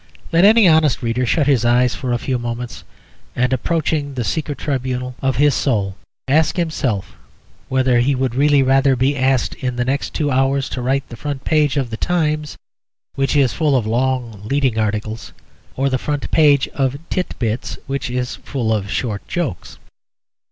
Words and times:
Let 0.31 0.45
any 0.45 0.67
honest 0.67 1.03
reader 1.03 1.27
shut 1.27 1.45
his 1.45 1.63
eyes 1.63 1.93
for 1.93 2.11
a 2.11 2.17
few 2.17 2.39
moments, 2.39 2.83
and 3.35 3.53
approaching 3.53 4.15
the 4.15 4.23
secret 4.23 4.57
tribunal 4.57 5.13
of 5.21 5.35
his 5.35 5.53
soul, 5.53 5.95
ask 6.27 6.55
himself 6.57 7.15
whether 7.69 7.99
he 7.99 8.15
would 8.15 8.33
really 8.33 8.63
rather 8.63 8.95
be 8.95 9.15
asked 9.15 9.53
in 9.53 9.75
the 9.75 9.85
next 9.85 10.15
two 10.15 10.31
hours 10.31 10.69
to 10.69 10.81
write 10.81 11.07
the 11.09 11.15
front 11.15 11.43
page 11.45 11.77
of 11.77 11.91
the 11.91 11.97
Times, 11.97 12.57
which 13.13 13.35
is 13.35 13.53
full 13.53 13.75
of 13.75 13.85
long 13.85 14.41
leading 14.43 14.79
articles, 14.79 15.33
or 15.75 15.87
the 15.87 15.99
front 15.99 16.31
page 16.31 16.67
of 16.69 16.97
Tit 17.11 17.35
Bits, 17.37 17.77
which 17.85 18.09
is 18.09 18.37
full 18.37 18.73
of 18.73 18.89
short 18.89 19.27
jokes. 19.27 19.77